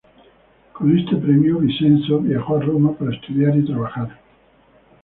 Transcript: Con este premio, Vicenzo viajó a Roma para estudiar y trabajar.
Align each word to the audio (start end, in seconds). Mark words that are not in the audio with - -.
Con 0.73 0.97
este 0.97 1.15
premio, 1.17 1.59
Vicenzo 1.59 2.21
viajó 2.21 2.55
a 2.57 2.61
Roma 2.61 2.97
para 2.97 3.13
estudiar 3.13 3.55
y 3.55 3.65
trabajar. 3.67 4.17